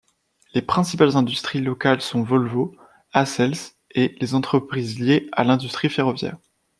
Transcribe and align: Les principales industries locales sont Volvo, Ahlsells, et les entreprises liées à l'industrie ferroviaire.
Les 0.55 0.63
principales 0.63 1.15
industries 1.15 1.61
locales 1.61 2.01
sont 2.01 2.23
Volvo, 2.23 2.75
Ahlsells, 3.13 3.75
et 3.91 4.17
les 4.19 4.33
entreprises 4.33 4.97
liées 4.99 5.29
à 5.31 5.43
l'industrie 5.43 5.91
ferroviaire. 5.91 6.39